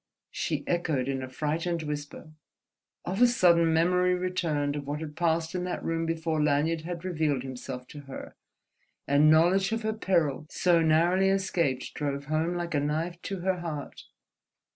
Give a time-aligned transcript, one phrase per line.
[0.31, 2.31] she echoed in a frightened whisper.
[3.05, 7.05] Of a sudden memory returned of what had passed in that room before Lanyard had
[7.05, 8.35] revealed himself to her,
[9.07, 13.57] and knowledge of her peril so narrowly escaped drove home like a knife to her
[13.59, 14.05] heart.